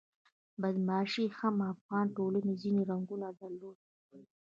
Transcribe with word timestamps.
بدماشي 0.61 1.25
هم 1.37 1.55
د 1.61 1.67
افغان 1.73 2.05
ټولنې 2.17 2.53
ځینې 2.61 2.81
رنګونه 2.91 3.27
درلودل. 3.39 3.75